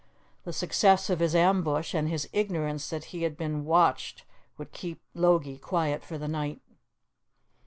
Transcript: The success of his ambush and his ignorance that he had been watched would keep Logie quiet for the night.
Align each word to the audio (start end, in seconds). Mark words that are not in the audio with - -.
The 0.45 0.51
success 0.51 1.11
of 1.11 1.19
his 1.19 1.35
ambush 1.35 1.93
and 1.93 2.09
his 2.09 2.27
ignorance 2.33 2.89
that 2.89 3.03
he 3.13 3.21
had 3.21 3.37
been 3.37 3.65
watched 3.65 4.25
would 4.57 4.71
keep 4.71 4.99
Logie 5.13 5.59
quiet 5.59 6.03
for 6.03 6.17
the 6.17 6.27
night. 6.27 6.59